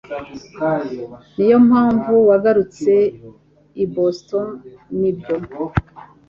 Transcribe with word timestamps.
Niyo 1.35 1.57
mpamvu 1.67 2.13
wagarutse 2.29 2.93
i 3.83 3.85
Boston, 3.93 4.47
sibyo? 5.21 5.65